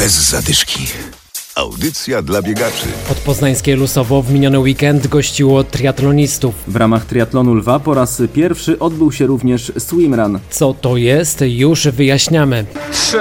Bez 0.00 0.12
zadyszki. 0.12 0.86
Audycja 1.54 2.22
dla 2.22 2.42
biegaczy. 2.42 2.86
Podpoznańskie 3.08 3.76
Lusowo 3.76 4.22
w 4.22 4.32
miniony 4.32 4.58
weekend 4.58 5.06
gościło 5.06 5.64
triatlonistów. 5.64 6.54
W 6.66 6.76
ramach 6.76 7.04
triatlonu 7.04 7.54
Lwa 7.54 7.80
po 7.80 7.94
raz 7.94 8.22
pierwszy 8.34 8.78
odbył 8.78 9.12
się 9.12 9.26
również 9.26 9.72
swimrun. 9.78 10.40
Co 10.50 10.74
to 10.74 10.96
jest, 10.96 11.40
już 11.40 11.88
wyjaśniamy. 11.88 12.64
3, 12.92 13.18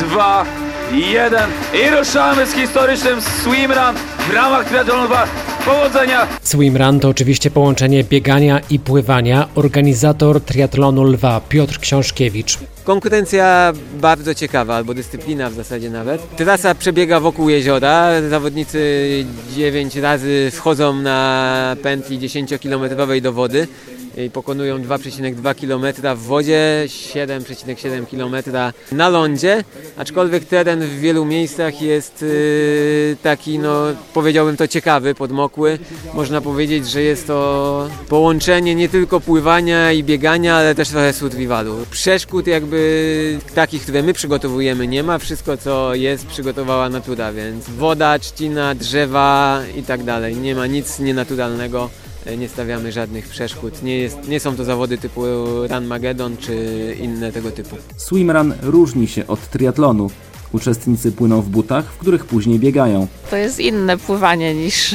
2, 0.00 0.46
1 0.92 1.50
i 1.74 1.96
ruszamy 1.98 2.46
z 2.46 2.54
historycznym 2.54 3.20
swimrun 3.20 3.94
w 4.30 4.34
ramach 4.34 4.68
triatlonu 4.68 5.08
Bar. 5.08 5.28
Powodzenia! 5.66 6.28
Swimrun 6.42 7.00
to 7.00 7.08
oczywiście 7.08 7.50
połączenie 7.50 8.04
biegania 8.04 8.60
i 8.70 8.78
pływania. 8.78 9.48
Organizator 9.54 10.40
triatlonu 10.40 11.04
Lwa 11.04 11.40
Piotr 11.48 11.78
Książkiewicz. 11.80 12.58
Konkurencja 12.84 13.72
bardzo 14.00 14.34
ciekawa, 14.34 14.76
albo 14.76 14.94
dyscyplina 14.94 15.50
w 15.50 15.54
zasadzie 15.54 15.90
nawet. 15.90 16.36
Trasa 16.36 16.74
przebiega 16.74 17.20
wokół 17.20 17.48
jeziora. 17.48 18.10
Zawodnicy 18.30 19.24
9 19.56 19.96
razy 19.96 20.50
wchodzą 20.54 20.96
na 20.96 21.76
pętli 21.82 22.18
10-kilometrowej 22.18 23.20
do 23.20 23.32
wody 23.32 23.68
i 24.16 24.30
pokonują 24.30 24.78
2,2 24.78 25.54
km 25.54 26.16
w 26.16 26.22
wodzie, 26.22 26.84
7,7 26.86 28.06
km 28.06 28.62
na 28.92 29.08
lądzie, 29.08 29.64
aczkolwiek 29.96 30.44
teren 30.44 30.80
w 30.80 31.00
wielu 31.00 31.24
miejscach 31.24 31.82
jest 31.82 32.22
yy, 32.22 33.16
taki, 33.22 33.58
no 33.58 33.82
powiedziałbym 34.14 34.56
to 34.56 34.68
ciekawy, 34.68 35.14
podmokły. 35.14 35.78
Można 36.14 36.40
powiedzieć, 36.40 36.90
że 36.90 37.02
jest 37.02 37.26
to 37.26 37.88
połączenie 38.08 38.74
nie 38.74 38.88
tylko 38.88 39.20
pływania 39.20 39.92
i 39.92 40.04
biegania, 40.04 40.56
ale 40.56 40.74
też 40.74 40.88
trochę 40.88 41.12
survivalu. 41.12 41.76
Przeszkód 41.90 42.46
jakby 42.46 43.38
takich, 43.54 43.82
które 43.82 44.02
my 44.02 44.12
przygotowujemy 44.12 44.86
nie 44.86 45.02
ma, 45.02 45.18
wszystko 45.18 45.56
co 45.56 45.94
jest 45.94 46.26
przygotowała 46.26 46.88
natura, 46.88 47.32
więc 47.32 47.70
woda, 47.70 48.18
trzcina, 48.18 48.74
drzewa 48.74 49.62
i 49.76 49.82
tak 49.82 50.04
dalej. 50.04 50.36
Nie 50.36 50.54
ma 50.54 50.66
nic 50.66 50.98
nienaturalnego 50.98 51.90
nie 52.38 52.48
stawiamy 52.48 52.92
żadnych 52.92 53.28
przeszkód. 53.28 53.82
Nie, 53.82 53.98
jest, 53.98 54.28
nie 54.28 54.40
są 54.40 54.56
to 54.56 54.64
zawody 54.64 54.98
typu 54.98 55.22
Run 55.70 55.86
Magedon 55.86 56.36
czy 56.36 56.56
inne 57.00 57.32
tego 57.32 57.50
typu. 57.50 57.76
Swimrun 57.96 58.54
różni 58.62 59.08
się 59.08 59.26
od 59.26 59.50
triatlonu. 59.50 60.10
Uczestnicy 60.52 61.12
płyną 61.12 61.42
w 61.42 61.48
butach, 61.48 61.84
w 61.84 61.98
których 61.98 62.24
później 62.24 62.58
biegają. 62.58 63.06
To 63.30 63.36
jest 63.36 63.60
inne 63.60 63.98
pływanie 63.98 64.54
niż, 64.54 64.94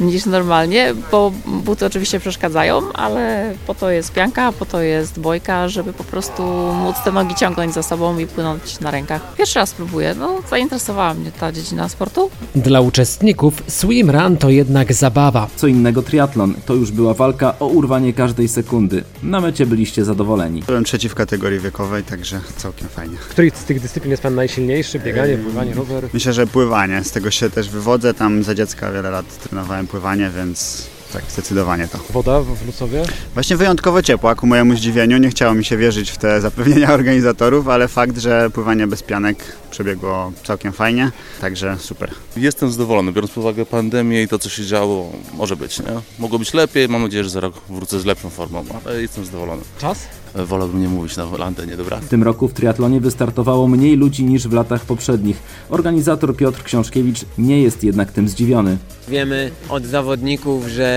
niż 0.00 0.26
normalnie, 0.26 0.94
bo 1.10 1.32
buty 1.46 1.86
oczywiście 1.86 2.20
przeszkadzają, 2.20 2.92
ale 2.92 3.54
po 3.66 3.74
to 3.74 3.90
jest 3.90 4.12
pianka, 4.12 4.52
po 4.52 4.66
to 4.66 4.80
jest 4.80 5.20
bojka, 5.20 5.68
żeby 5.68 5.92
po 5.92 6.04
prostu 6.04 6.42
móc 6.74 6.96
te 7.04 7.12
nogi 7.12 7.34
ciągnąć 7.34 7.74
za 7.74 7.82
sobą 7.82 8.18
i 8.18 8.26
płynąć 8.26 8.80
na 8.80 8.90
rękach. 8.90 9.34
Pierwszy 9.38 9.58
raz 9.58 9.72
próbuję, 9.72 10.14
no 10.18 10.40
zainteresowała 10.50 11.14
mnie 11.14 11.32
ta 11.32 11.52
dziedzina 11.52 11.88
sportu. 11.88 12.30
Dla 12.54 12.80
uczestników 12.80 13.62
swimrun 13.66 14.36
to 14.36 14.50
jednak 14.50 14.92
zabawa. 14.92 15.46
Co 15.56 15.66
innego 15.66 16.02
triatlon, 16.02 16.54
to 16.66 16.74
już 16.74 16.90
była 16.90 17.14
walka 17.14 17.58
o 17.58 17.66
urwanie 17.66 18.12
każdej 18.12 18.48
sekundy. 18.48 19.04
Na 19.22 19.40
mecie 19.40 19.66
byliście 19.66 20.04
zadowoleni. 20.04 20.62
Byłem 20.66 20.84
trzeci 20.84 21.08
w 21.08 21.14
kategorii 21.14 21.60
wiekowej, 21.60 22.02
także 22.02 22.40
całkiem 22.56 22.88
fajnie. 22.88 23.16
Której 23.16 23.50
z 23.54 23.64
tych 23.64 23.80
dyscyplin 23.80 24.10
jest 24.10 24.22
Pan 24.22 24.34
najsilniejszy? 24.34 24.98
Bieganie, 24.98 25.36
pływanie, 25.38 25.74
rower? 25.74 26.08
Myślę, 26.12 26.32
że 26.32 26.46
pływanie. 26.46 27.04
Z 27.04 27.10
tego 27.10 27.30
się 27.30 27.50
też 27.50 27.68
wywodzę. 27.68 28.14
Tam 28.14 28.42
za 28.42 28.54
dziecka 28.54 28.92
wiele 28.92 29.10
lat 29.10 29.38
trenowałem 29.38 29.85
pływanie, 29.86 30.30
więc 30.30 30.88
tak, 31.12 31.22
zdecydowanie 31.28 31.88
to. 31.88 31.98
Woda 32.10 32.40
w 32.40 32.66
Lusowie? 32.66 33.02
Właśnie 33.34 33.56
wyjątkowo 33.56 34.02
ciepła, 34.02 34.34
ku 34.34 34.46
mojemu 34.46 34.76
zdziwieniu. 34.76 35.18
Nie 35.18 35.30
chciało 35.30 35.54
mi 35.54 35.64
się 35.64 35.76
wierzyć 35.76 36.10
w 36.10 36.16
te 36.18 36.40
zapewnienia 36.40 36.92
organizatorów, 36.98 37.68
ale 37.68 37.88
fakt, 37.88 38.18
że 38.18 38.50
pływanie 38.50 38.86
bez 38.86 39.02
pianek 39.02 39.56
przebiegło 39.70 40.32
całkiem 40.44 40.72
fajnie, 40.72 41.10
także 41.40 41.76
super. 41.78 42.10
Jestem 42.36 42.70
zadowolony, 42.70 43.12
biorąc 43.12 43.32
pod 43.32 43.44
uwagę 43.44 43.66
pandemię 43.66 44.22
i 44.22 44.28
to, 44.28 44.38
co 44.38 44.48
się 44.48 44.64
działo, 44.64 45.12
może 45.34 45.56
być, 45.56 45.78
nie? 45.78 45.86
Mogło 46.18 46.38
być 46.38 46.54
lepiej, 46.54 46.88
mam 46.88 47.02
nadzieję, 47.02 47.24
że 47.24 47.30
za 47.30 47.40
rok 47.40 47.54
wrócę 47.68 48.00
z 48.00 48.04
lepszą 48.04 48.30
formą, 48.30 48.64
ale 48.84 49.02
jestem 49.02 49.24
zadowolony. 49.24 49.62
Czas? 49.78 49.98
Wolałbym 50.44 50.80
nie 50.80 50.88
mówić 50.88 51.16
na 51.16 51.24
antenie, 51.44 51.76
dobra? 51.76 51.96
W 51.96 52.08
tym 52.08 52.22
roku 52.22 52.48
w 52.48 52.52
triatlonie 52.52 53.00
wystartowało 53.00 53.68
mniej 53.68 53.96
ludzi 53.96 54.24
niż 54.24 54.48
w 54.48 54.52
latach 54.52 54.84
poprzednich. 54.84 55.36
Organizator 55.70 56.36
Piotr 56.36 56.62
Książkiewicz 56.62 57.20
nie 57.38 57.62
jest 57.62 57.84
jednak 57.84 58.12
tym 58.12 58.28
zdziwiony. 58.28 58.76
Wiemy 59.08 59.50
od 59.68 59.84
zawodników, 59.84 60.66
że 60.66 60.95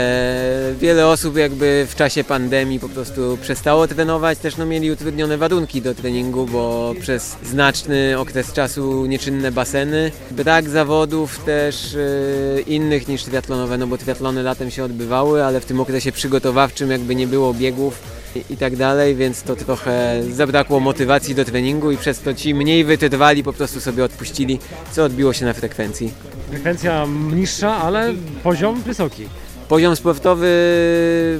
wiele 0.79 1.07
osób 1.07 1.37
jakby 1.37 1.87
w 1.89 1.95
czasie 1.95 2.23
pandemii 2.23 2.79
po 2.79 2.89
prostu 2.89 3.37
przestało 3.41 3.87
trenować, 3.87 4.37
też 4.37 4.57
no 4.57 4.65
mieli 4.65 4.91
utrudnione 4.91 5.37
warunki 5.37 5.81
do 5.81 5.95
treningu, 5.95 6.45
bo 6.45 6.93
przez 6.99 7.37
znaczny 7.43 8.19
okres 8.19 8.53
czasu 8.53 9.05
nieczynne 9.05 9.51
baseny, 9.51 10.11
brak 10.31 10.69
zawodów 10.69 11.39
też 11.39 11.93
yy, 11.93 12.61
innych 12.61 13.07
niż 13.07 13.23
triatlonowe, 13.23 13.77
no 13.77 13.87
bo 13.87 13.97
triatlony 13.97 14.43
latem 14.43 14.71
się 14.71 14.83
odbywały, 14.83 15.43
ale 15.45 15.59
w 15.59 15.65
tym 15.65 15.79
okresie 15.79 16.11
przygotowawczym 16.11 16.91
jakby 16.91 17.15
nie 17.15 17.27
było 17.27 17.53
biegów 17.53 18.19
i 18.49 18.57
tak 18.57 18.75
dalej, 18.75 19.15
więc 19.15 19.43
to 19.43 19.55
trochę 19.55 20.23
zabrakło 20.31 20.79
motywacji 20.79 21.35
do 21.35 21.45
treningu 21.45 21.91
i 21.91 21.97
przez 21.97 22.19
to 22.19 22.33
ci 22.33 22.53
mniej 22.53 22.83
wytrwali 22.83 23.43
po 23.43 23.53
prostu 23.53 23.81
sobie 23.81 24.03
odpuścili, 24.03 24.59
co 24.91 25.03
odbiło 25.03 25.33
się 25.33 25.45
na 25.45 25.53
frekwencji. 25.53 26.13
Frekwencja 26.49 27.07
niższa, 27.33 27.75
ale 27.75 28.13
poziom 28.43 28.81
wysoki. 28.81 29.27
Poziom 29.69 29.95
sportowy 29.95 30.49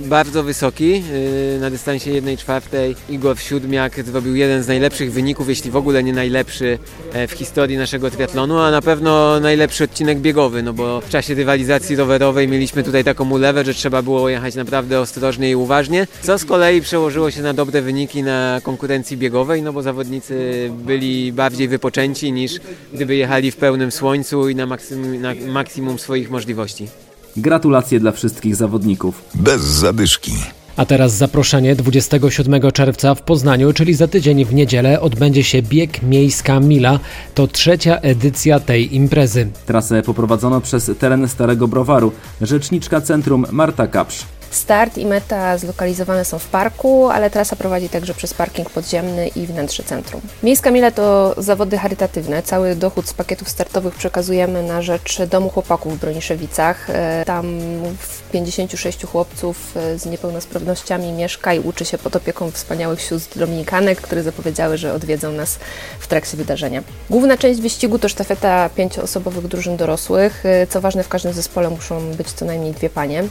bardzo 0.06 0.44
wysoki. 0.44 0.92
Yy, 0.92 1.60
Na 1.62 1.70
dystansie 1.70 2.12
1,4 2.12 2.96
Igor 3.10 3.40
Siódmiak 3.40 4.04
zrobił 4.06 4.36
jeden 4.36 4.64
z 4.64 4.68
najlepszych 4.68 5.12
wyników, 5.12 5.50
jeśli 5.50 5.72
w 5.72 5.76
ogóle 5.76 6.04
nie 6.04 6.14
najlepszy 6.14 6.80
e, 7.14 7.28
w 7.28 7.32
historii 7.32 7.78
naszego 7.78 8.12
triatlonu, 8.12 8.58
a 8.60 8.72
na 8.72 8.82
pewno 8.82 9.40
najlepszy 9.40 9.84
odcinek 9.84 10.20
biegowy, 10.20 10.64
no 10.64 10.74
bo 10.74 11.02
w 11.02 11.10
czasie 11.10 11.34
rywalizacji 11.34 11.96
rowerowej 11.96 12.48
mieliśmy 12.48 12.84
tutaj 12.84 13.04
taką 13.04 13.30
ulewę, 13.32 13.66
że 13.66 13.74
trzeba 13.74 14.02
było 14.02 14.30
jechać 14.30 14.56
naprawdę 14.56 15.00
ostrożnie 15.00 15.52
i 15.52 15.56
uważnie, 15.56 16.08
co 16.22 16.38
z 16.38 16.46
kolei 16.46 16.82
przełożyło 16.82 17.32
się 17.32 17.42
na 17.42 17.54
dobre 17.54 17.82
wyniki 17.82 18.24
na 18.24 18.62
konkurencji 18.64 19.18
biegowej, 19.18 19.62
no 19.62 19.74
bo 19.74 19.82
zawodnicy 19.82 20.70
byli 20.86 21.34
bardziej 21.34 21.68
wypoczęci 21.68 22.32
niż 22.32 22.60
gdyby 22.94 23.16
jechali 23.16 23.52
w 23.52 23.56
pełnym 23.56 23.92
słońcu 23.92 24.50
i 24.50 24.56
na 24.56 24.66
maksimum, 24.66 25.22
na 25.22 25.34
maksimum 25.48 26.00
swoich 26.00 26.30
możliwości. 26.32 27.09
Gratulacje 27.38 28.00
dla 28.00 28.12
wszystkich 28.12 28.56
zawodników. 28.56 29.22
Bez 29.36 29.62
zadyszki. 29.62 30.32
A 30.78 30.86
teraz 30.86 31.14
zaproszenie 31.14 31.76
27 31.76 32.72
czerwca 32.72 33.16
w 33.16 33.22
Poznaniu, 33.22 33.74
czyli 33.74 33.94
za 33.94 34.08
tydzień 34.08 34.46
w 34.46 34.54
niedzielę 34.54 35.02
odbędzie 35.02 35.44
się 35.44 35.62
bieg 35.62 36.02
Miejska 36.02 36.60
Mila. 36.60 37.00
To 37.36 37.48
trzecia 37.48 37.98
edycja 37.98 38.60
tej 38.60 38.96
imprezy. 38.96 39.48
Trasę 39.66 40.02
poprowadzono 40.02 40.62
przez 40.62 40.92
teren 41.00 41.28
Starego 41.28 41.68
Browaru. 41.68 42.12
Rzeczniczka 42.42 43.02
centrum 43.02 43.46
Marta 43.52 43.88
Kapsz. 43.88 44.26
Start 44.52 44.98
i 44.98 45.06
meta 45.06 45.58
zlokalizowane 45.58 46.26
są 46.26 46.40
w 46.40 46.48
parku, 46.48 47.10
ale 47.10 47.30
trasa 47.30 47.56
prowadzi 47.56 47.90
także 47.90 48.14
przez 48.14 48.34
parking 48.34 48.70
podziemny 48.70 49.28
i 49.28 49.48
wnętrze 49.48 49.84
centrum. 49.84 50.22
Miejska 50.44 50.72
Mile 50.72 50.92
to 50.92 51.36
zawody 51.38 51.78
charytatywne. 51.78 52.44
Cały 52.44 52.76
dochód 52.76 53.08
z 53.08 53.14
pakietów 53.14 53.50
startowych 53.50 53.96
przekazujemy 53.96 54.64
na 54.64 54.82
rzecz 54.82 55.22
Domu 55.22 55.50
Chłopaków 55.50 55.98
w 55.98 56.00
Broniszewicach. 56.00 56.90
E, 56.90 57.24
Tam 57.26 57.60
56 58.32 59.06
chłopców 59.06 59.78
e, 59.78 60.00
z 60.00 60.06
niepełnosprawnościami 60.06 61.12
mieszka 61.12 61.54
i 61.54 61.60
uczy 61.60 61.86
się 61.86 61.98
pod 61.98 62.16
opieką 62.16 62.52
wspaniałych 62.52 63.02
sióstr 63.02 63.40
dominikanek, 63.40 64.02
które 64.02 64.24
zapowiedziały, 64.24 64.78
że 64.78 64.94
odwiedzą 64.94 65.32
nas 65.32 65.60
w 66.00 66.08
trakcie 66.08 66.38
wydarzenia. 66.38 66.84
Główna 67.10 67.38
część 67.38 67.62
wyścigu 67.62 68.00
to 68.00 68.10
sztafeta 68.10 68.70
pięcioosobowych 68.70 69.48
drużyn 69.48 69.78
dorosłych. 69.78 70.46
E, 70.46 70.68
Co 70.68 70.82
ważne, 70.82 71.04
w 71.04 71.10
każdym 71.10 71.34
zespole 71.34 71.70
muszą 71.70 72.12
być 72.12 72.32
co 72.32 72.46
najmniej 72.46 72.74
dwie 72.74 72.90
panie. 72.90 73.24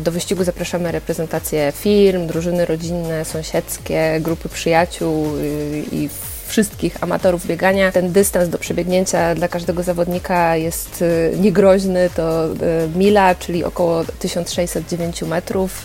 Do 0.00 0.12
wyścigu 0.12 0.44
zapraszamy 0.44 0.55
reprezentacje 0.92 1.72
firm, 1.76 2.26
drużyny 2.26 2.66
rodzinne, 2.66 3.24
sąsiedzkie, 3.24 4.18
grupy 4.20 4.48
przyjaciół 4.48 5.36
y, 5.36 5.84
i 5.92 6.08
wszystkich 6.46 7.02
amatorów 7.02 7.46
biegania. 7.46 7.92
Ten 7.92 8.12
dystans 8.12 8.48
do 8.48 8.58
przebiegnięcia 8.58 9.34
dla 9.34 9.48
każdego 9.48 9.82
zawodnika 9.82 10.56
jest 10.56 11.02
y, 11.02 11.36
niegroźny, 11.40 12.10
to 12.16 12.48
y, 12.48 12.98
mila, 12.98 13.34
czyli 13.34 13.64
około 13.64 14.04
1609 14.18 15.22
metrów, 15.22 15.84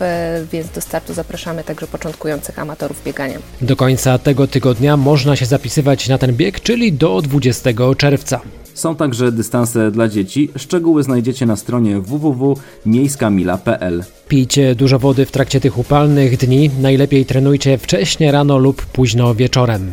więc 0.52 0.70
do 0.70 0.82
startu 0.82 1.14
zapraszamy 1.14 1.64
także 1.64 1.88
początkujących 1.88 2.60
amatorów 2.60 3.04
biegania. 3.04 3.40
Do 3.62 3.76
końca 3.76 4.18
tego 4.18 4.48
tygodnia 4.48 4.98
można 4.98 5.36
się 5.36 5.46
zapisywać 5.46 6.08
na 6.08 6.18
ten 6.18 6.34
bieg, 6.36 6.60
czyli 6.60 6.94
do 6.94 7.22
20 7.22 7.70
czerwca. 7.98 8.42
Są 8.74 8.96
także 8.96 9.32
dystanse 9.32 9.92
dla 9.92 10.08
dzieci. 10.08 10.50
Szczegóły 10.56 11.04
znajdziecie 11.04 11.46
na 11.46 11.56
stronie 11.56 12.00
www.miejskamila.pl. 12.00 14.04
Pijcie 14.28 14.76
dużo 14.76 15.00
wody 15.00 15.26
w 15.26 15.32
trakcie 15.32 15.60
tych 15.60 15.78
upalnych 15.78 16.38
dni. 16.38 16.70
Najlepiej 16.82 17.26
trenujcie 17.26 17.78
wcześnie 17.78 18.32
rano 18.32 18.58
lub 18.58 18.86
późno 18.86 19.36
wieczorem. 19.36 19.92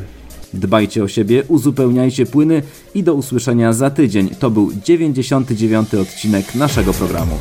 Dbajcie 0.55 1.05
o 1.05 1.09
siebie, 1.09 1.43
uzupełniajcie 1.49 2.27
płyny 2.27 2.63
i 2.95 3.03
do 3.03 3.15
usłyszenia 3.15 3.73
za 3.73 3.91
tydzień. 3.91 4.31
To 4.39 4.51
był 4.51 4.71
99. 4.85 5.95
odcinek 5.95 6.55
naszego 6.55 6.93
programu. 6.93 7.39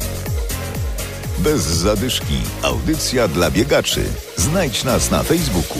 Bez 1.39 1.61
zadyszki. 1.61 2.33
Audycja 2.61 3.27
dla 3.27 3.51
biegaczy. 3.51 4.01
Znajdź 4.35 4.83
nas 4.83 5.11
na 5.11 5.23
Facebooku. 5.23 5.77